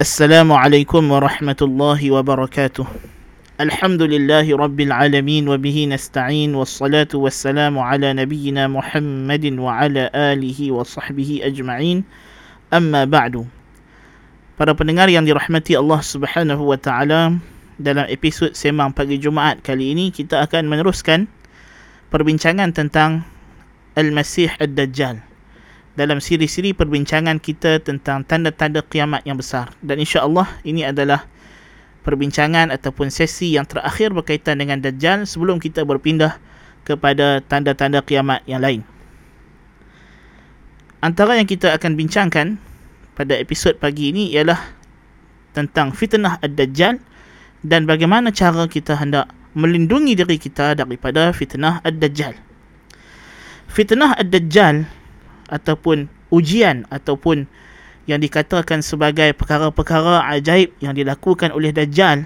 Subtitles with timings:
[0.00, 2.88] Assalamualaikum warahmatullahi wabarakatuh
[3.60, 11.44] Alhamdulillahi rabbil alamin Wabihi nasta'in Wassalatu wassalamu ala nabiyina muhammadin Wa ala alihi wa sahbihi
[11.44, 12.08] ajma'in.
[12.72, 13.44] Amma ba'du.
[14.56, 17.36] Para pendengar yang dirahmati Allah subhanahu wa ta'ala
[17.76, 21.28] Dalam episod Semang Pagi Jumaat kali ini Kita akan meneruskan
[22.08, 23.28] Perbincangan tentang
[24.00, 25.29] Al-Masih Ad-Dajjal
[25.98, 29.74] dalam siri-siri perbincangan kita tentang tanda-tanda kiamat yang besar.
[29.82, 31.26] Dan insya-Allah ini adalah
[32.06, 36.38] perbincangan ataupun sesi yang terakhir berkaitan dengan Dajjal sebelum kita berpindah
[36.86, 38.80] kepada tanda-tanda kiamat yang lain.
[41.00, 42.60] Antara yang kita akan bincangkan
[43.16, 44.60] pada episod pagi ini ialah
[45.56, 47.00] tentang fitnah Ad-Dajjal
[47.64, 52.36] dan bagaimana cara kita hendak melindungi diri kita daripada fitnah Ad-Dajjal.
[53.68, 54.99] Fitnah Ad-Dajjal
[55.50, 57.44] ataupun ujian ataupun
[58.08, 62.24] yang dikatakan sebagai perkara-perkara ajaib yang dilakukan oleh Dajjal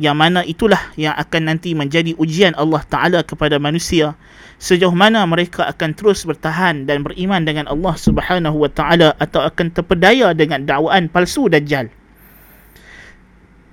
[0.00, 4.16] yang mana itulah yang akan nanti menjadi ujian Allah Ta'ala kepada manusia
[4.56, 9.74] sejauh mana mereka akan terus bertahan dan beriman dengan Allah Subhanahu Wa Ta'ala atau akan
[9.74, 11.90] terpedaya dengan dakwaan palsu Dajjal.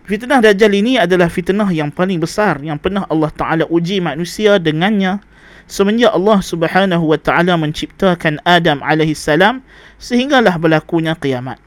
[0.09, 5.21] Fitnah Dajjal ini adalah fitnah yang paling besar yang pernah Allah Ta'ala uji manusia dengannya
[5.69, 9.61] semenjak Allah Subhanahu wa taala menciptakan Adam alaihi salam
[10.01, 11.61] sehinggalah berlakunya kiamat.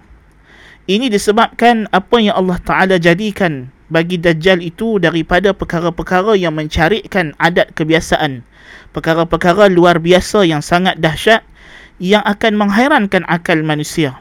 [0.91, 7.71] Ini disebabkan apa yang Allah taala jadikan bagi dajjal itu daripada perkara-perkara yang mencarikan adat
[7.79, 8.43] kebiasaan.
[8.91, 11.47] Perkara-perkara luar biasa yang sangat dahsyat
[12.03, 14.19] yang akan menghairankan akal manusia.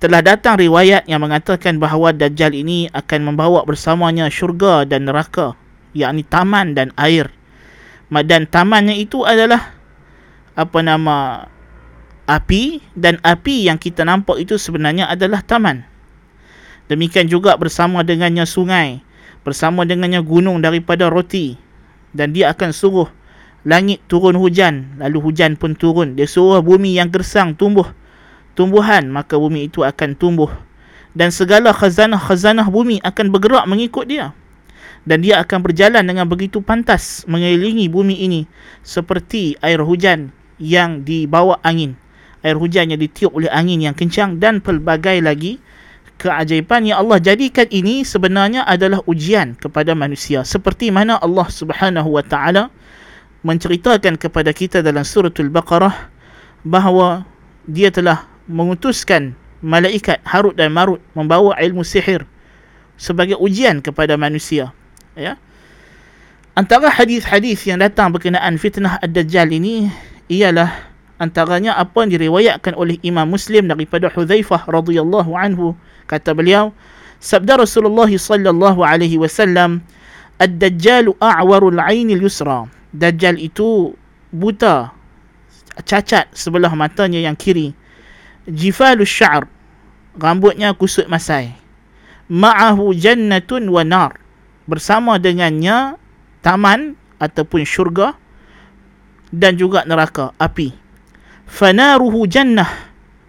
[0.00, 5.54] Telah datang riwayat yang mengatakan bahawa dajjal ini akan membawa bersamanya syurga dan neraka,
[5.92, 7.30] yakni taman dan air
[8.20, 9.74] dan tamannya itu adalah
[10.54, 11.48] apa nama
[12.30, 12.84] api.
[12.94, 15.82] Dan api yang kita nampak itu sebenarnya adalah taman.
[16.86, 19.00] Demikian juga bersama dengannya sungai
[19.44, 21.56] bersama dengannya gunung daripada roti.
[22.14, 23.08] Dan dia akan suruh
[23.64, 26.14] langit turun hujan lalu hujan pun turun.
[26.14, 27.88] Dia suruh bumi yang gersang tumbuh
[28.54, 30.52] tumbuhan maka bumi itu akan tumbuh.
[31.14, 34.34] Dan segala khazanah-khazanah bumi akan bergerak mengikut dia
[35.04, 38.48] dan dia akan berjalan dengan begitu pantas mengelilingi bumi ini
[38.80, 41.96] seperti air hujan yang dibawa angin.
[42.44, 45.60] Air hujan yang ditiup oleh angin yang kencang dan pelbagai lagi
[46.20, 50.44] keajaiban yang Allah jadikan ini sebenarnya adalah ujian kepada manusia.
[50.44, 52.68] Seperti mana Allah Subhanahu wa taala
[53.44, 56.08] menceritakan kepada kita dalam suratul baqarah
[56.64, 57.28] bahawa
[57.68, 62.24] dia telah mengutuskan malaikat Harut dan Marut membawa ilmu sihir
[62.96, 64.72] sebagai ujian kepada manusia
[65.18, 65.38] ya.
[66.54, 69.90] Antara hadis-hadis yang datang berkenaan fitnah ad-dajjal ini
[70.30, 70.70] ialah
[71.18, 75.74] antaranya apa yang diriwayatkan oleh Imam Muslim daripada Hudzaifah radhiyallahu anhu.
[76.06, 76.70] Kata beliau
[77.18, 79.82] sabda Rasulullah sallallahu alaihi wasallam
[80.38, 83.98] ad-dajjal a'warul 'ain al-yusra dajjal itu
[84.30, 84.94] buta
[85.82, 87.74] cacat sebelah matanya yang kiri.
[88.46, 89.50] Jifalus sya'r
[90.14, 91.58] rambutnya kusut masai.
[92.30, 94.23] Ma'ahu jannatun wa nar
[94.64, 95.96] bersama dengannya
[96.40, 98.16] taman ataupun syurga
[99.32, 100.72] dan juga neraka api.
[101.44, 102.68] Fanaruhu jannah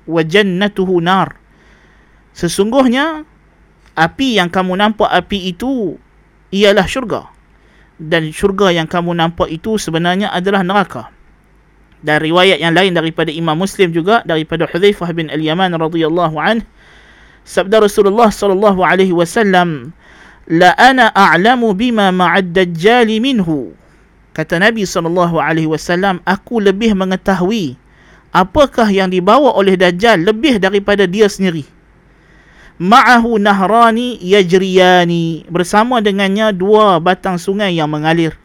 [0.08, 1.36] wa jannatuhu nar.
[2.36, 3.24] Sesungguhnya
[3.96, 5.96] api yang kamu nampak api itu
[6.52, 7.32] ialah syurga.
[7.96, 11.16] Dan syurga yang kamu nampak itu sebenarnya adalah neraka.
[12.04, 16.68] Dan riwayat yang lain daripada Imam Muslim juga daripada Hudzaifah bin Al-Yaman radhiyallahu anhu
[17.46, 19.94] sabda Rasulullah sallallahu alaihi wasallam
[20.46, 23.74] la ana a'lamu bima ma'ad dajjal minhu.
[24.36, 27.80] Kata Nabi sallallahu alaihi wasallam aku lebih mengetahui
[28.36, 31.66] apakah yang dibawa oleh dajjal lebih daripada dia sendiri.
[32.76, 38.36] Ma'ahu nahrani yajriyani bersama dengannya dua batang sungai yang mengalir.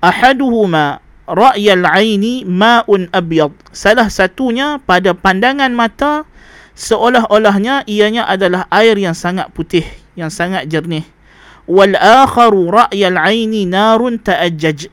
[0.00, 3.52] Ahaduhuma ra'yal aini ma'un abyad.
[3.76, 6.24] Salah satunya pada pandangan mata
[6.72, 9.84] seolah-olahnya ianya adalah air yang sangat putih
[10.16, 11.04] yang sangat jernih
[11.68, 14.88] wal akharu ra'yal aini narun ta'ajjaj.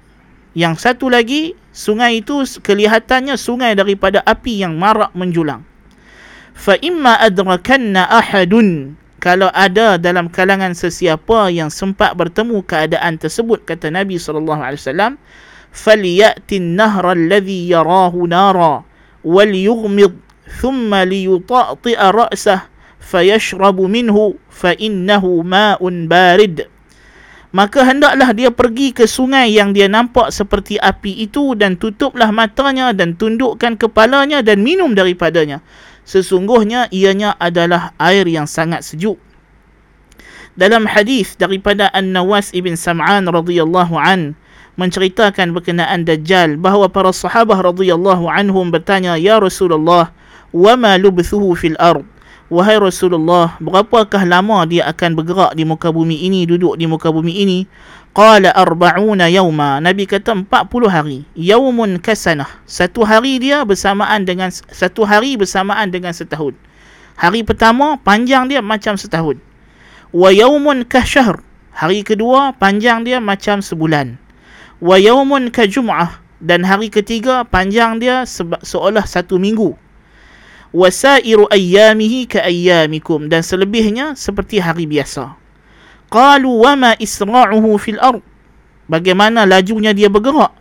[0.56, 5.64] Yang satu lagi sungai itu kelihatannya sungai daripada api yang marak menjulang.
[6.56, 9.00] Fa imma adrakanna ahadun.
[9.20, 15.18] Kalau ada dalam kalangan sesiapa yang sempat bertemu keadaan tersebut kata Nabi sallallahu alaihi wasallam
[15.74, 18.86] falyati an-nahra alladhi yarahu nara
[19.26, 20.14] wal yughmid
[20.62, 22.70] thumma liyuta'ti'a ra'sah
[23.06, 26.66] fayashrabu minhu fa innahu ma'un barid.
[27.56, 32.92] Maka hendaklah dia pergi ke sungai yang dia nampak seperti api itu dan tutuplah matanya
[32.92, 35.64] dan tundukkan kepalanya dan minum daripadanya.
[36.04, 39.16] Sesungguhnya ianya adalah air yang sangat sejuk.
[40.60, 44.36] Dalam hadis daripada An-Nawas ibn Sam'an radhiyallahu an
[44.76, 50.12] menceritakan berkenaan Dajjal bahawa para sahabat radhiyallahu anhum bertanya ya Rasulullah
[50.52, 52.04] wa ma lubthuhu fil ard
[52.48, 57.42] wahai Rasulullah berapakah lama dia akan bergerak di muka bumi ini duduk di muka bumi
[57.42, 57.60] ini?
[58.16, 59.84] Qala arba'una yawma.
[59.84, 60.48] Nabi kata 40
[60.88, 61.28] hari.
[61.36, 62.48] Yaumun kasanah.
[62.64, 66.56] Satu hari dia bersamaan dengan satu hari bersamaan dengan setahun.
[67.20, 69.36] Hari pertama panjang dia macam setahun.
[70.16, 71.44] Wa yaumun ka syahr.
[71.76, 74.16] Hari kedua panjang dia macam sebulan.
[74.80, 76.24] Wa yaumun ka jum'ah.
[76.40, 78.24] Dan hari ketiga panjang dia
[78.64, 79.85] seolah satu minggu
[80.76, 85.40] wasairu ayyamihi ka ayyamikum dan selebihnya seperti hari biasa.
[86.12, 88.20] Qalu wa ma isra'uhu fil ard?
[88.92, 90.52] Bagaimana lajunya dia bergerak?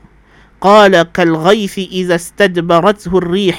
[0.63, 3.59] Qala kal ghaythi idza istadbaratuhu ar-rih.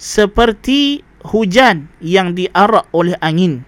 [0.00, 3.62] Seperti hujan yang diarak oleh angin.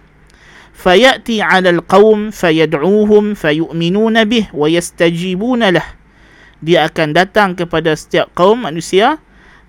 [0.74, 5.86] Fayati 'ala al-qaum fayad'uuhum fayu'minuna bih wa yastajibuna lah.
[6.58, 9.22] Dia akan datang kepada setiap kaum manusia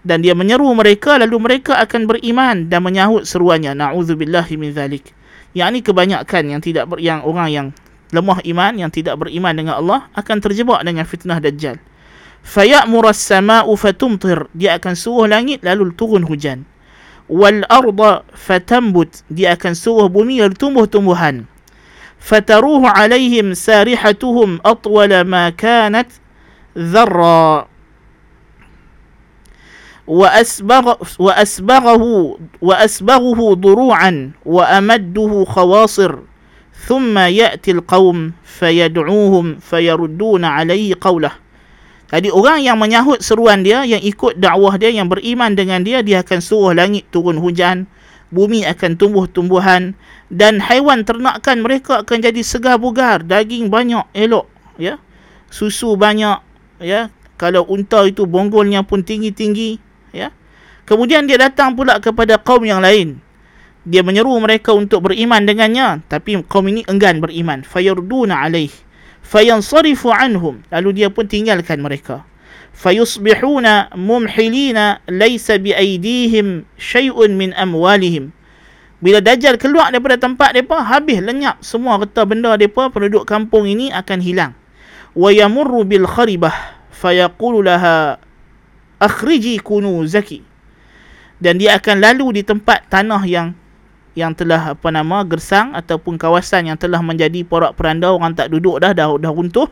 [0.04, 3.76] dan dia menyeru mereka lalu mereka akan beriman dan menyahut seruannya.
[3.76, 5.12] Naudzubillahi min zalik.
[5.58, 7.68] Yakni kebanyakan yang tidak ber, yang orang yang
[8.14, 11.78] lemah iman yang tidak beriman dengan Allah akan terjebak dengan fitnah dajjal.
[12.46, 14.48] Fayamuru as-sama'u fatumtir.
[14.56, 16.64] Dia akan suruh langit lalu turun hujan.
[17.28, 19.26] Wal arda fatambut.
[19.28, 21.50] Dia akan suruh bumi tumbuh-tumbuhan
[22.20, 26.12] fataruhu alaihim sarihatuhum atwala ma kanat
[26.76, 27.69] dharra
[30.09, 30.85] وأسبغ
[31.19, 32.05] وأسبغه
[32.61, 34.13] وأسبغه ضروعا
[34.45, 36.13] وأمده خواصر
[36.87, 41.33] ثم يأتي القوم فيدعوهم فيردون عليه قوله
[42.15, 46.23] jadi orang yang menyahut seruan dia, yang ikut dakwah dia, yang beriman dengan dia, dia
[46.23, 47.91] akan suruh langit turun hujan,
[48.31, 49.99] bumi akan tumbuh tumbuhan
[50.31, 54.47] dan haiwan ternakan mereka akan jadi segar bugar, daging banyak, elok,
[54.79, 55.03] ya.
[55.51, 56.39] Susu banyak,
[56.79, 57.11] ya.
[57.35, 60.34] Kalau unta itu bonggolnya pun tinggi-tinggi, ya.
[60.86, 63.22] Kemudian dia datang pula kepada kaum yang lain.
[63.86, 67.62] Dia menyeru mereka untuk beriman dengannya, tapi kaum ini enggan beriman.
[67.62, 68.74] Fayurduna alaih
[69.30, 72.26] fayansarifu anhum lalu dia pun tinggalkan mereka
[72.74, 78.34] fayusbihuna mumhilina laysa biaidihim syai'un min amwalihim
[79.00, 83.94] bila dajjal keluar daripada tempat depa habis lenyap semua harta benda depa penduduk kampung ini
[83.94, 84.52] akan hilang
[85.14, 86.56] wa yamurru bil kharibah
[86.90, 88.18] fayaqulu laha
[89.00, 90.46] akhriji kunuzaki
[91.40, 93.56] dan dia akan lalu di tempat tanah yang
[94.18, 98.84] yang telah apa nama gersang ataupun kawasan yang telah menjadi porak peranda orang tak duduk
[98.84, 99.72] dah dah dah runtuh.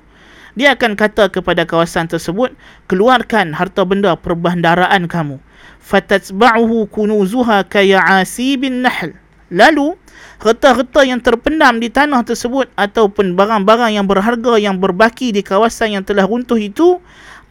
[0.58, 2.56] Dia akan kata kepada kawasan tersebut
[2.90, 5.38] keluarkan harta benda perbandaraan kamu.
[5.84, 9.14] Fatatsba'uhu kunuzuha kaya'asibin nahl.
[9.54, 9.94] Lalu
[10.42, 16.04] harta-harta yang terpendam di tanah tersebut ataupun barang-barang yang berharga yang berbaki di kawasan yang
[16.04, 17.00] telah runtuh itu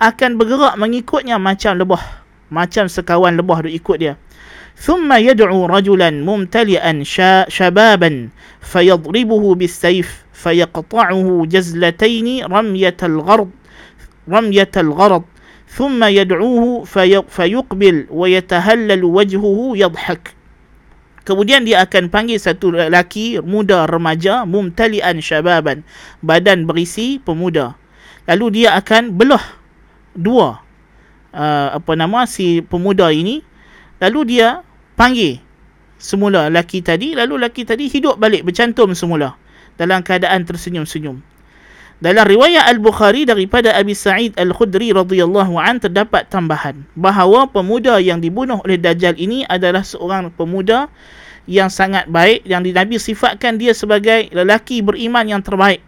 [0.01, 2.01] akan bergerak mengikutnya macam lebah
[2.51, 4.15] macam sekawan lebah duk ikut dia
[4.81, 6.93] ثم يدعو رجلا ممتلئا
[7.49, 8.11] شبابا
[8.61, 13.49] فيضربه بالسيف فيقطعه جزلتين رمية الغرض
[14.29, 15.23] رمية الغرض
[15.69, 16.65] ثم يدعوه
[17.29, 20.23] فيقبل ويتهلل وجهه يضحك
[21.21, 25.85] Kemudian dia akan panggil satu lelaki muda remaja mumtalian syababan
[26.25, 27.77] badan berisi pemuda.
[28.25, 29.61] Lalu dia akan belah
[30.16, 30.60] dua
[31.36, 33.44] uh, apa nama si pemuda ini
[34.00, 34.64] lalu dia
[34.96, 35.40] panggil
[35.96, 39.36] semula laki tadi lalu laki tadi hidup balik bercantum semula
[39.76, 41.20] dalam keadaan tersenyum-senyum.
[41.96, 48.60] Dalam riwayat Al-Bukhari daripada Abi Sa'id Al-Khudri radhiyallahu an terdapat tambahan bahawa pemuda yang dibunuh
[48.68, 50.92] oleh Dajjal ini adalah seorang pemuda
[51.48, 55.80] yang sangat baik yang Nabi sifatkan dia sebagai lelaki beriman yang terbaik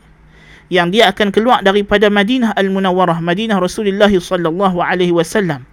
[0.71, 5.67] yang dia akan keluar daripada Madinah Al-Munawwarah Madinah Rasulullah sallallahu alaihi wasallam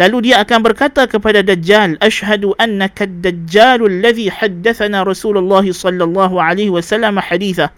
[0.00, 7.20] Lalu dia akan berkata kepada Dajjal, "Ashhadu annaka ad-dajjalul ladzi haddatsana Rasulullah sallallahu alaihi wasallam
[7.20, 7.68] haditha."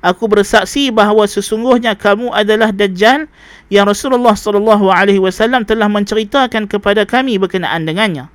[0.00, 3.28] Aku bersaksi bahawa sesungguhnya kamu adalah Dajjal
[3.68, 8.32] yang Rasulullah sallallahu alaihi wasallam telah menceritakan kepada kami berkenaan dengannya.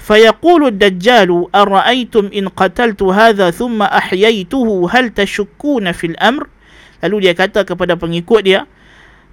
[0.00, 6.48] فيقول الدجال أرأيتم إن قتلت هذا ثم أحييته هل تشكون في الأمر
[7.05, 8.65] Lalu dia kata kepada pengikut dia,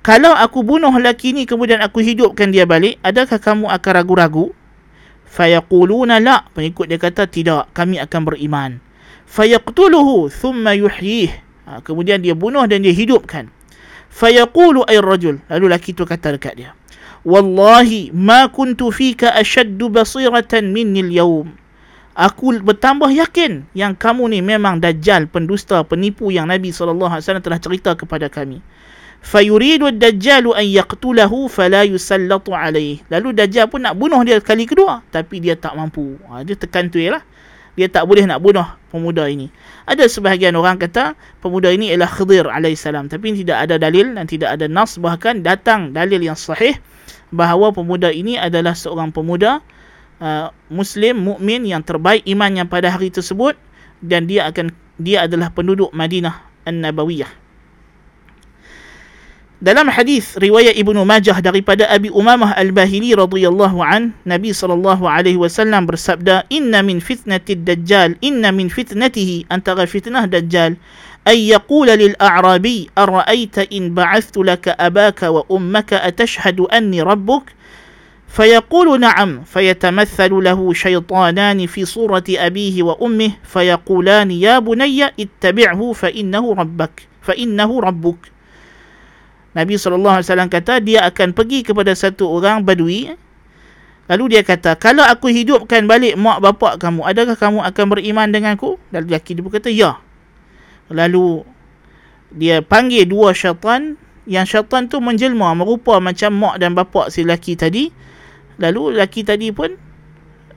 [0.05, 4.47] kalau aku bunuh lelaki ni kemudian aku hidupkan dia balik, adakah kamu akan ragu-ragu?
[5.33, 6.45] Fayaquluna la.
[6.53, 8.71] Pengikut dia kata tidak, kami akan beriman.
[9.25, 11.33] Fayaqtuluhu thumma yuhyih.
[11.65, 13.49] Ha, kemudian dia bunuh dan dia hidupkan.
[14.13, 15.41] Fayaqulu ay rajul.
[15.49, 16.71] Lalu lelaki tu kata dekat dia.
[17.23, 21.55] wallahi ma kuntu fika ashaddu basiratan minni al-yawm
[22.13, 27.97] aku bertambah yakin yang kamu ni memang dajjal pendusta penipu yang Nabi SAW telah cerita
[27.97, 28.61] kepada kami.
[29.23, 35.07] Fayuridu ad-dajjalu an yaqtulahu fala yusallatu alayh lalu dajjal pun nak bunuh dia kali kedua
[35.15, 36.19] tapi dia tak mampu.
[36.27, 37.23] Ha, dia tekan tu lah.
[37.73, 39.49] Dia tak boleh nak bunuh pemuda ini.
[39.89, 44.59] Ada sebahagian orang kata pemuda ini ialah Khidir alaihissalam tapi tidak ada dalil dan tidak
[44.59, 45.01] ada nas.
[45.01, 46.77] Bahkan datang dalil yang sahih
[47.33, 49.65] bahawa pemuda ini adalah seorang pemuda
[50.23, 53.59] Uh, Muslim mukmin yang terbaik imannya pada hari tersebut
[53.99, 57.27] dan dia akan dia adalah penduduk Madinah An-Nabawiyah.
[59.63, 65.91] Dalam hadis riwayat Ibnu Majah daripada Abi Umamah Al-Bahili radhiyallahu an, Nabi sallallahu alaihi wasallam
[65.91, 70.79] bersabda, "Inna min fitnati dajjal inna min fitnatihi antara fitnah Dajjal,
[71.27, 77.62] ay yaqula lil a'rabi ara'aita in ba'athtu laka abaka wa ummaka atashhadu anni ربك؟
[78.32, 86.96] فيقول نعم فيتمثل له شيطانان في صورة أبيه وأمه فيقولان يا بني اتبعه فإنه ربك
[87.24, 88.22] فإنه ربك
[89.58, 90.22] Nabi SAW
[90.54, 93.10] kata dia akan pergi kepada satu orang badui
[94.08, 98.80] Lalu dia kata, kalau aku hidupkan balik mak bapak kamu, adakah kamu akan beriman denganku?
[98.96, 100.00] Lalu lelaki dia berkata, ya.
[100.88, 101.44] Lalu
[102.32, 107.60] dia panggil dua syaitan yang syaitan tu menjelma merupa macam mak dan bapak si lelaki
[107.60, 107.92] tadi
[108.61, 109.73] lalu lelaki tadi pun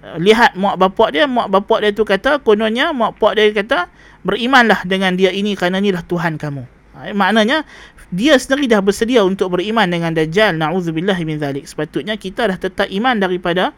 [0.04, 3.80] uh, lihat mak bapak dia mak bapak dia tu kata kononnya mak bapak dia kata
[4.25, 6.66] berimanlah dengan dia ini kerana inilah Tuhan kamu.
[6.96, 7.68] Ha, maknanya
[8.10, 11.70] dia sendiri dah bersedia untuk beriman dengan Dajjal na'udzubillah min zalik.
[11.70, 13.75] Sepatutnya kita dah tetap iman daripada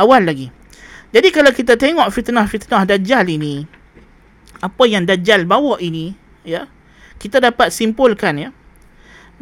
[0.00, 0.48] awal lagi.
[1.12, 3.68] Jadi kalau kita tengok fitnah-fitnah Dajjal ini
[4.64, 6.16] apa yang Dajjal bawa ini
[6.46, 6.70] ya
[7.20, 8.50] kita dapat simpulkan ya.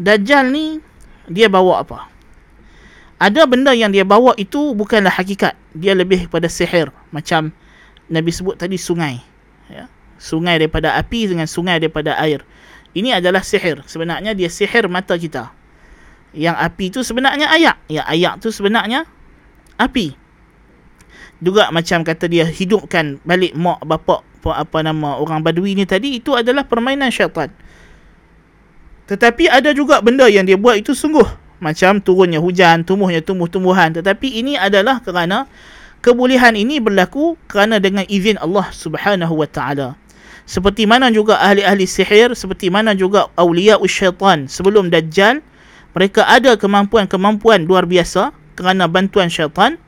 [0.00, 0.82] Dajjal ni
[1.30, 2.09] dia bawa apa
[3.20, 5.52] ada benda yang dia bawa itu bukanlah hakikat.
[5.76, 6.88] Dia lebih kepada sihir.
[7.12, 7.52] Macam
[8.08, 9.20] Nabi sebut tadi sungai.
[9.68, 9.92] Ya.
[10.16, 12.40] Sungai daripada api dengan sungai daripada air.
[12.96, 13.84] Ini adalah sihir.
[13.84, 15.52] Sebenarnya dia sihir mata kita.
[16.32, 17.76] Yang api itu sebenarnya ayak.
[17.92, 19.04] Ya ayak tu sebenarnya
[19.76, 20.16] api.
[21.44, 26.32] Juga macam kata dia hidupkan balik mak bapak apa nama orang badui ni tadi itu
[26.32, 27.52] adalah permainan syaitan.
[29.12, 33.92] Tetapi ada juga benda yang dia buat itu sungguh macam turunnya hujan, tumbuhnya tumbuh-tumbuhan.
[33.94, 35.46] Tetapi ini adalah kerana
[36.00, 39.94] kebolehan ini berlaku kerana dengan izin Allah Subhanahu wa taala.
[40.48, 45.38] Seperti mana juga ahli-ahli sihir, seperti mana juga awliya syaitan sebelum dajjal
[45.94, 49.78] mereka ada kemampuan-kemampuan luar biasa kerana bantuan syaitan.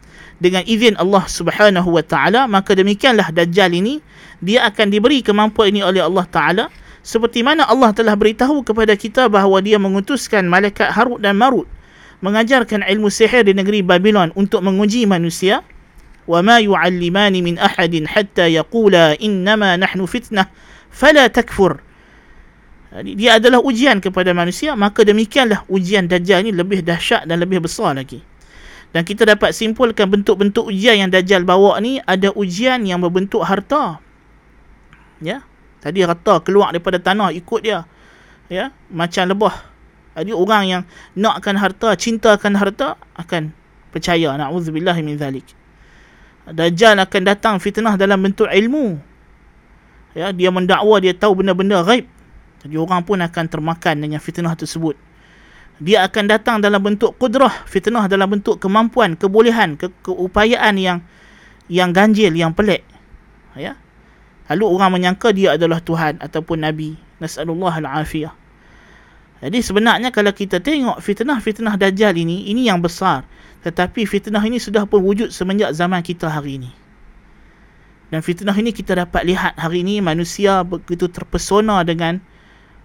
[0.43, 4.03] Dengan izin Allah Subhanahu wa taala maka demikianlah dajjal ini
[4.43, 6.65] dia akan diberi kemampuan ini oleh Allah taala
[7.03, 11.67] seperti mana Allah telah beritahu kepada kita bahawa dia mengutuskan malaikat Harut dan Marut
[12.23, 15.67] mengajarkan ilmu sihir di negeri Babylon untuk menguji manusia
[16.31, 20.47] ma yu'allimani min ahadin hatta yaqula innama nahnu fitnah
[20.95, 21.83] fala takfur
[23.03, 27.99] dia adalah ujian kepada manusia maka demikianlah ujian dajjal ini lebih dahsyat dan lebih besar
[27.99, 28.23] lagi
[28.93, 33.99] dan kita dapat simpulkan bentuk-bentuk ujian yang Dajjal bawa ni ada ujian yang berbentuk harta.
[35.25, 35.41] Ya.
[35.83, 37.83] Tadi harta keluar daripada tanah ikut dia.
[38.47, 39.55] Ya, macam lebah.
[40.15, 40.83] Jadi orang yang
[41.19, 43.51] nakkan harta, cintakan harta akan
[43.91, 44.39] percaya.
[44.39, 45.45] Nauzubillah min zalik.
[46.47, 48.99] Dajjal akan datang fitnah dalam bentuk ilmu.
[50.15, 52.07] Ya, dia mendakwa dia tahu benda-benda gaib.
[52.63, 54.95] Jadi orang pun akan termakan dengan fitnah tersebut
[55.83, 60.99] dia akan datang dalam bentuk kudrah fitnah dalam bentuk kemampuan kebolehan ke keupayaan yang
[61.67, 62.87] yang ganjil yang pelik
[63.59, 63.75] ya
[64.51, 66.99] lalu orang menyangka dia adalah tuhan ataupun nabi.
[67.23, 68.35] Nasallallahu alafiyah.
[69.43, 73.27] Jadi sebenarnya kalau kita tengok fitnah-fitnah dajjal ini ini yang besar.
[73.63, 76.71] Tetapi fitnah ini sudah pun wujud semenjak zaman kita hari ini.
[78.11, 82.23] Dan fitnah ini kita dapat lihat hari ini manusia begitu terpesona dengan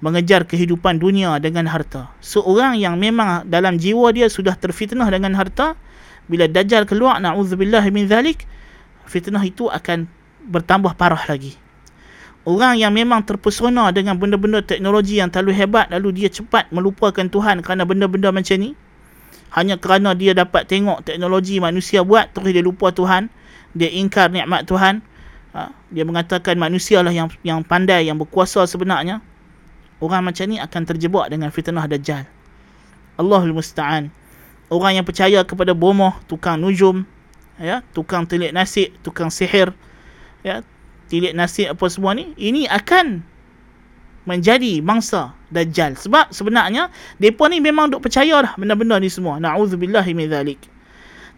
[0.02, 2.10] mengejar kehidupan dunia dengan harta.
[2.22, 5.78] Seorang yang memang dalam jiwa dia sudah terfitnah dengan harta,
[6.30, 8.46] bila dajjal keluar naudzubillah min zalik,
[9.10, 10.10] fitnah itu akan
[10.48, 11.54] bertambah parah lagi.
[12.48, 17.60] Orang yang memang terpesona dengan benda-benda teknologi yang terlalu hebat lalu dia cepat melupakan Tuhan
[17.60, 18.72] kerana benda-benda macam ni
[19.52, 23.28] hanya kerana dia dapat tengok teknologi manusia buat terus dia lupa Tuhan
[23.76, 25.04] dia ingkar nikmat Tuhan
[25.52, 29.20] ha, dia mengatakan manusia lah yang yang pandai yang berkuasa sebenarnya
[29.98, 32.30] Orang macam ni akan terjebak dengan fitnah Dajjal.
[33.18, 34.14] Allahul Musta'an.
[34.70, 37.02] Orang yang percaya kepada bomoh, tukang nujum,
[37.58, 39.74] ya, tukang tilik nasib, tukang sihir,
[40.48, 40.64] ya,
[41.12, 43.20] tilik nasib apa semua ni, ini akan
[44.28, 45.96] menjadi mangsa Dajjal.
[45.96, 49.40] Sebab sebenarnya, mereka ni memang duk percaya dah benda-benda ni semua.
[49.40, 50.60] Na'udzubillahi min dhalik.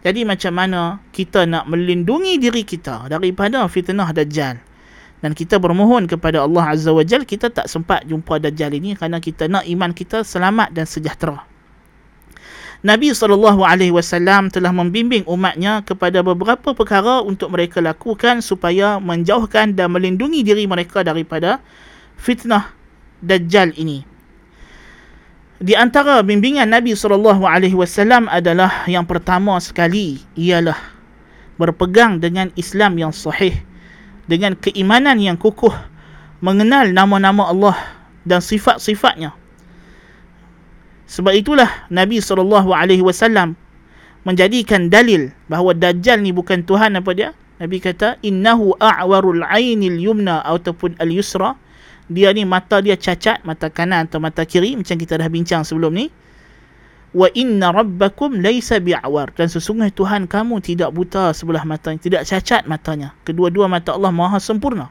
[0.00, 4.58] Jadi macam mana kita nak melindungi diri kita daripada fitnah Dajjal.
[5.20, 9.20] Dan kita bermohon kepada Allah Azza wa Jal, kita tak sempat jumpa Dajjal ini kerana
[9.20, 11.49] kita nak iman kita selamat dan sejahtera.
[12.80, 20.40] Nabi SAW telah membimbing umatnya kepada beberapa perkara untuk mereka lakukan supaya menjauhkan dan melindungi
[20.40, 21.60] diri mereka daripada
[22.16, 22.72] fitnah
[23.20, 24.00] Dajjal ini.
[25.60, 27.36] Di antara bimbingan Nabi SAW
[28.32, 30.80] adalah yang pertama sekali ialah
[31.60, 33.60] berpegang dengan Islam yang sahih
[34.24, 35.76] dengan keimanan yang kukuh
[36.40, 37.76] mengenal nama-nama Allah
[38.24, 39.36] dan sifat-sifatnya
[41.10, 43.58] sebab itulah Nabi SAW
[44.22, 47.34] menjadikan dalil bahawa Dajjal ni bukan Tuhan apa dia?
[47.60, 51.60] Nabi kata, Innahu a'warul aynil yumna ataupun al-yusra.
[52.10, 54.74] Dia ni mata dia cacat, mata kanan atau mata kiri.
[54.74, 56.08] Macam kita dah bincang sebelum ni.
[57.12, 59.36] Wa inna rabbakum laysa bi'awar.
[59.36, 62.00] Dan sesungguhnya Tuhan kamu tidak buta sebelah matanya.
[62.00, 63.12] Tidak cacat matanya.
[63.28, 64.88] Kedua-dua mata Allah maha sempurna.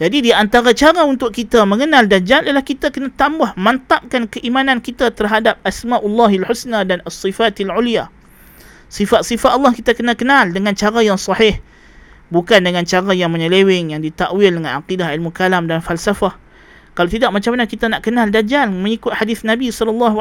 [0.00, 5.12] Jadi di antara cara untuk kita mengenal Dajjal ialah kita kena tambah mantapkan keimanan kita
[5.12, 8.08] terhadap Asma'ullahil Husna dan As-Sifatil Ulia.
[8.88, 11.60] Sifat-sifat Allah kita kena kenal dengan cara yang sahih.
[12.32, 16.32] Bukan dengan cara yang menyeleweng, yang ditakwil dengan akidah ilmu kalam dan falsafah.
[16.96, 20.16] Kalau tidak, macam mana kita nak kenal Dajjal mengikut hadis Nabi SAW?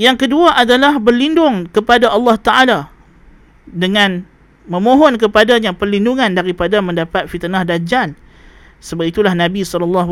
[0.00, 2.78] Yang kedua adalah berlindung kepada Allah Ta'ala
[3.68, 4.29] dengan
[4.68, 8.12] memohon kepadanya perlindungan daripada mendapat fitnah dajjal.
[8.80, 10.08] Sebab itulah Nabi SAW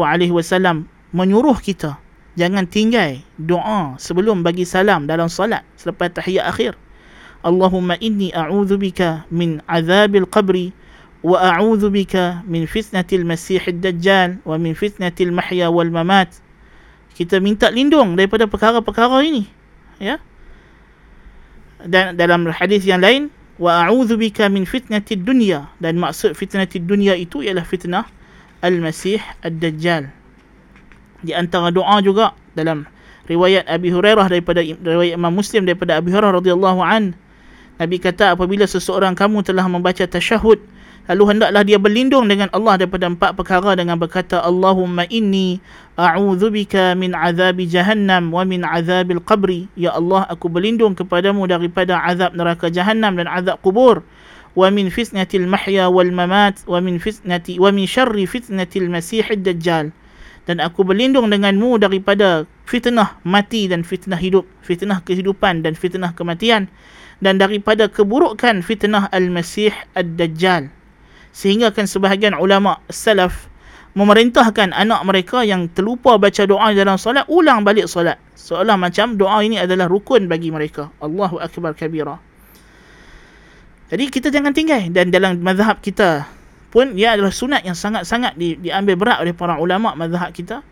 [1.13, 1.97] menyuruh kita
[2.39, 6.73] jangan tinggal doa sebelum bagi salam dalam salat selepas tahiyat akhir.
[7.43, 10.71] Allahumma inni a'udhu bika min azabil qabri
[11.27, 16.31] wa a'udhu bika min fitnatil masihid dajjal wa min fitnatil mahya wal mamat.
[17.19, 19.51] Kita minta lindung daripada perkara-perkara ini
[19.99, 20.23] ya.
[21.83, 25.69] Dan dalam hadis yang lain wa a'udzu bika min fitnatid dunya.
[25.83, 28.07] Dan maksud fitnatid dunya itu ialah fitnah
[28.63, 30.11] al-masih ad-dajjal.
[31.23, 32.87] Di antara doa juga dalam
[33.27, 37.13] riwayat Abi Hurairah daripada riwayat Imam Muslim daripada Abi Hurairah radhiyallahu an.
[37.79, 40.59] Nabi kata apabila seseorang kamu telah membaca tasyahud
[41.09, 45.57] Lalu hendaklah dia berlindung dengan Allah daripada empat perkara dengan berkata Allahumma inni
[45.97, 49.73] a'udzubika min azabi jahannam wa min azabil qabri.
[49.73, 54.05] Ya Allah, aku berlindung kepadamu daripada azab neraka jahannam dan azab kubur.
[54.53, 59.89] Wa min fitnatil mahya wal mamat wa min fitnati wa min syarri fitnatil masihid dajjal.
[60.45, 66.69] Dan aku berlindung denganmu daripada fitnah mati dan fitnah hidup, fitnah kehidupan dan fitnah kematian
[67.25, 70.69] dan daripada keburukan fitnah al-masih ad-dajjal
[71.33, 73.49] sehingga kan sebahagian ulama salaf
[73.99, 78.21] memerintahkan anak mereka yang terlupa baca doa dalam solat ulang balik solat.
[78.39, 80.95] Seolah macam doa ini adalah rukun bagi mereka.
[81.03, 82.23] Allahu akbar kabira.
[83.89, 84.87] Jadi kita jangan tinggal.
[84.95, 86.29] Dan dalam mazhab kita
[86.69, 90.63] pun ia adalah sunat yang sangat-sangat di, diambil berat oleh para ulama mazhab kita.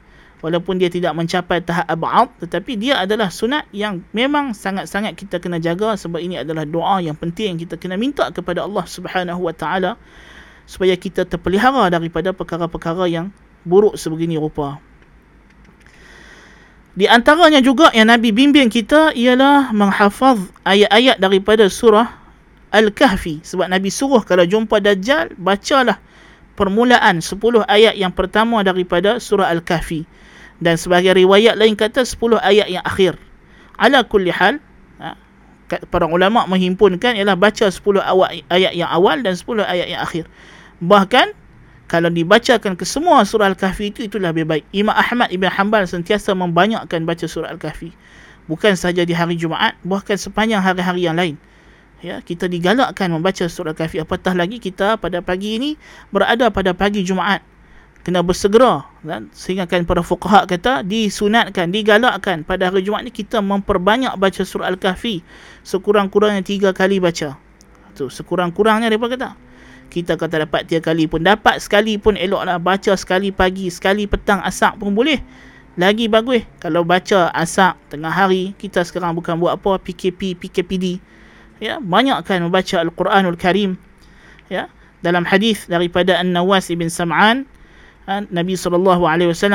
[0.45, 5.57] Walaupun dia tidak mencapai tahap ab'ad tetapi dia adalah sunat yang memang sangat-sangat kita kena
[5.57, 9.57] jaga sebab ini adalah doa yang penting yang kita kena minta kepada Allah Subhanahu wa
[9.57, 9.97] taala
[10.67, 13.31] supaya kita terpelihara daripada perkara-perkara yang
[13.63, 14.83] buruk sebegini rupa.
[16.97, 22.09] Di antaranya juga yang Nabi bimbing kita ialah menghafaz ayat-ayat daripada surah
[22.73, 23.45] Al-Kahfi.
[23.45, 26.01] Sebab Nabi suruh kalau jumpa Dajjal, bacalah
[26.57, 27.37] permulaan 10
[27.69, 30.09] ayat yang pertama daripada surah Al-Kahfi.
[30.57, 33.21] Dan sebagai riwayat lain kata 10 ayat yang akhir.
[33.77, 34.57] Ala kulli hal,
[34.97, 35.21] ha,
[35.93, 37.77] para ulama menghimpunkan ialah baca 10
[38.49, 40.25] ayat yang awal dan 10 ayat yang akhir.
[40.81, 41.47] Bahkan
[41.87, 44.65] kalau dibacakan ke semua surah Al-Kahfi itu itulah lebih baik.
[44.75, 47.95] Imam Ahmad Ibn Hanbal sentiasa membanyakkan baca surah Al-Kahfi.
[48.51, 51.35] Bukan sahaja di hari Jumaat, bahkan sepanjang hari-hari yang lain.
[52.03, 55.71] Ya, kita digalakkan membaca surah Al-Kahfi apatah lagi kita pada pagi ini
[56.11, 57.41] berada pada pagi Jumaat.
[58.03, 59.27] Kena bersegera kan?
[59.35, 64.75] sehingga kan para fuqaha kata disunatkan, digalakkan pada hari Jumaat ni kita memperbanyak baca surah
[64.75, 65.23] Al-Kahfi
[65.63, 67.39] sekurang-kurangnya tiga kali baca.
[67.95, 69.46] Tu sekurang-kurangnya depa kata
[69.89, 71.23] kita kata dapat tiga kali pun.
[71.23, 72.59] Dapat sekali pun eloklah.
[72.61, 75.19] Baca sekali pagi sekali petang asak pun boleh.
[75.77, 81.05] Lagi bagus kalau baca asak tengah hari kita sekarang bukan buat apa PKP PKPD
[81.61, 83.77] ya banyakkan membaca al-Quranul Karim.
[84.49, 84.73] Ya
[85.05, 87.45] dalam hadis daripada An-Nawas ibn Sam'an
[88.09, 88.99] ha, Nabi SAW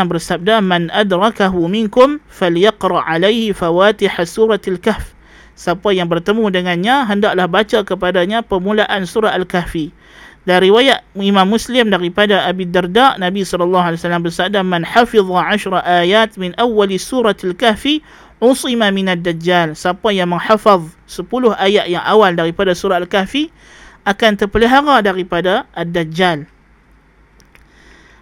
[0.08, 5.16] bersabda man adrakahu minkum falyaqra alaihi fawatih suratil kahf
[5.62, 9.94] siapa yang bertemu dengannya hendaklah baca kepadanya permulaan surah al-kahfi.
[10.42, 15.22] Dari riwayat Imam Muslim daripada Abi Darda Nabi sallallahu alaihi wasallam bersabda man hafizha
[15.54, 18.02] 10 ayat min awwal suratil kahfi
[18.42, 21.30] usima min ad-dajjal siapa yang menghafaz 10
[21.62, 23.54] ayat yang awal daripada surah al-kahfi
[24.02, 26.50] akan terpelihara daripada ad-dajjal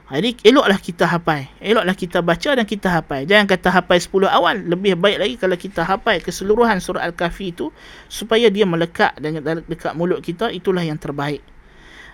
[0.10, 1.46] jadi eloklah kita hafal.
[1.62, 3.30] Eloklah kita baca dan kita hafal.
[3.30, 4.58] Jangan kata hafal 10 awal.
[4.58, 7.70] Lebih baik lagi kalau kita hafal keseluruhan surah Al-Kahfi itu
[8.10, 9.38] supaya dia melekat dan
[9.70, 11.46] dekat mulut kita itulah yang terbaik.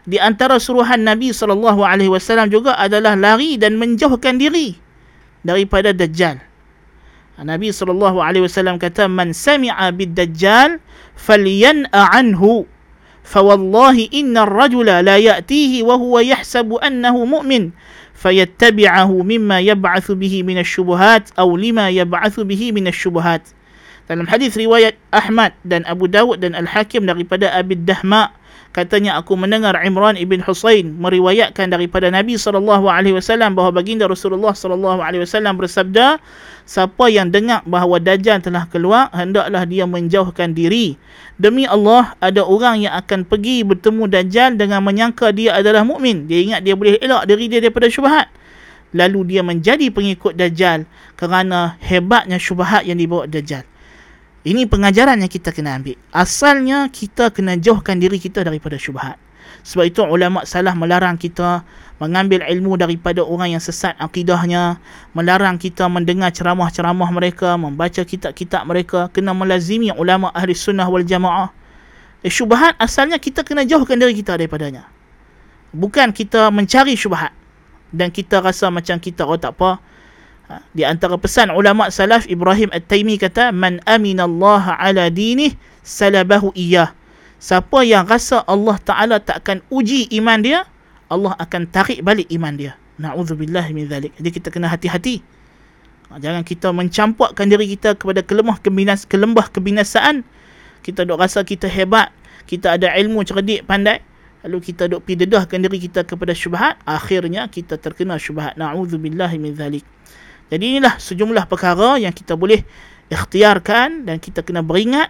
[0.03, 4.75] Di antara suruhan Nabi SAW juga adalah lari dan menjauhkan diri
[5.47, 6.43] daripada Dajjal.
[7.39, 10.83] Nabi SAW kata man sami'a bid-Dajjal
[11.15, 12.67] falyan'a anhu
[13.25, 17.73] فوالله إن الرجل لا يأتيه وهو يحسب أنه مؤمن
[18.13, 23.43] فيتبعه مما يبعث به من الشبهات أو لما يبعث به من الشبهات.
[24.05, 28.29] Dalam hadis riwayat Ahmad dan Abu Dawud dan Al-Hakim daripada Abi Dahma
[28.75, 34.51] katanya aku mendengar Imran ibn Husain meriwayatkan daripada Nabi sallallahu alaihi wasallam bahawa baginda Rasulullah
[34.51, 36.19] sallallahu alaihi wasallam bersabda
[36.67, 40.99] siapa yang dengar bahawa dajjal telah keluar hendaklah dia menjauhkan diri.
[41.39, 46.27] Demi Allah ada orang yang akan pergi bertemu dajjal dengan menyangka dia adalah mukmin.
[46.27, 48.27] Dia ingat dia boleh elak diri dia daripada syubhat
[48.95, 50.87] lalu dia menjadi pengikut dajjal
[51.19, 53.67] kerana hebatnya syubhat yang dibawa dajjal
[54.45, 59.17] ini pengajaran yang kita kena ambil asalnya kita kena jauhkan diri kita daripada syubhat
[59.65, 61.65] sebab itu ulama salah melarang kita
[61.97, 64.83] mengambil ilmu daripada orang yang sesat akidahnya,
[65.15, 71.49] melarang kita mendengar ceramah-ceramah mereka, membaca kitab-kitab mereka, kena melazimi ulama ahli sunnah wal jamaah.
[72.25, 74.89] Eh, syubhat asalnya kita kena jauhkan diri kita daripadanya.
[75.71, 77.31] Bukan kita mencari syubhat
[77.95, 79.79] dan kita rasa macam kita oh tak apa.
[80.45, 86.93] Ha, di antara pesan ulama salaf Ibrahim At-Taimi kata man aminallaha ala dinih salabahu iyah
[87.45, 90.65] siapa yang rasa Allah Ta'ala takkan uji iman dia,
[91.11, 92.73] Allah akan tarik balik iman dia.
[92.97, 94.15] Na'udzubillah min zalik.
[94.17, 95.21] Jadi kita kena hati-hati.
[96.09, 100.23] Ha, jangan kita mencampurkan diri kita kepada kelemah kebinas, kelembah kebinasaan.
[100.81, 102.09] Kita duk rasa kita hebat.
[102.45, 104.01] Kita ada ilmu cerdik, pandai.
[104.45, 106.77] Lalu kita duk pergi dedahkan diri kita kepada syubhat.
[106.85, 108.55] Akhirnya kita terkena syubhat.
[108.55, 109.85] Na'udzubillah min zalik.
[110.49, 112.61] Jadi inilah sejumlah perkara yang kita boleh
[113.09, 115.09] ikhtiarkan dan kita kena beringat.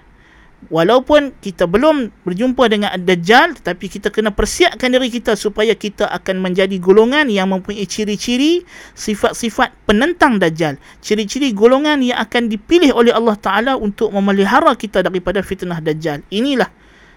[0.65, 6.41] Walaupun kita belum berjumpa dengan Ad-Dajjal tetapi kita kena persiapkan diri kita supaya kita akan
[6.41, 8.65] menjadi golongan yang mempunyai ciri-ciri
[8.97, 10.81] sifat-sifat penentang Dajjal.
[11.05, 16.25] Ciri-ciri golongan yang akan dipilih oleh Allah Ta'ala untuk memelihara kita daripada fitnah Dajjal.
[16.33, 16.71] Inilah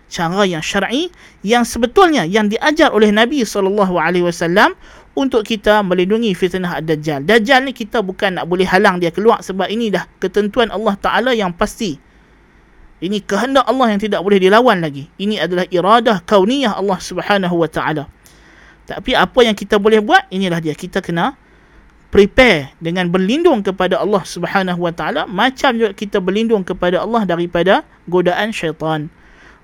[0.08, 1.12] cara yang syar'i
[1.44, 3.72] yang sebetulnya yang diajar oleh Nabi SAW
[5.18, 9.66] untuk kita melindungi fitnah Ad-Dajjal Dajjal ni kita bukan nak boleh halang dia keluar sebab
[9.66, 11.98] ini dah ketentuan Allah Ta'ala yang pasti
[12.98, 15.06] ini kehendak Allah yang tidak boleh dilawan lagi.
[15.22, 18.10] Ini adalah iradah kauniyah Allah Subhanahu wa taala.
[18.90, 20.26] Tapi apa yang kita boleh buat?
[20.34, 20.74] Inilah dia.
[20.74, 21.38] Kita kena
[22.10, 27.86] prepare dengan berlindung kepada Allah Subhanahu wa taala macam juga kita berlindung kepada Allah daripada
[28.10, 29.06] godaan syaitan.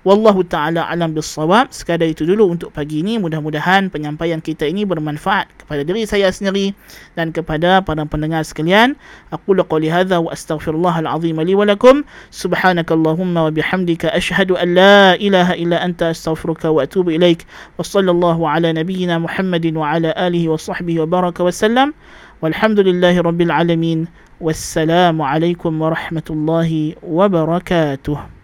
[0.05, 1.73] Wallahu ta'ala alam bisawab.
[1.73, 3.17] Sekadar itu dulu untuk pagi ini.
[3.17, 6.77] Mudah-mudahan penyampaian kita ini bermanfaat kepada diri saya sendiri
[7.17, 8.93] dan kepada para pendengar sekalian.
[9.33, 12.05] Aku laqali hadha wa astaghfirullah al-azim li walakum.
[12.29, 17.41] Subhanakallahumma wa bihamdika ashhadu an la ilaha illa anta astaghfiruka wa atubu ilaik.
[17.81, 21.97] Wa sallallahu ala nabiyyina Muhammadin wa ala alihi wa sahbihi wa baraka wa sallam.
[22.45, 24.05] Walhamdulillahi rabbil alamin.
[24.37, 28.34] Wassalamu alaikum warahmatullahi wabarakatuh.